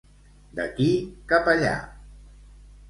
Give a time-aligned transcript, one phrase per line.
[0.59, 0.89] D'aquí
[1.33, 1.77] cap allà.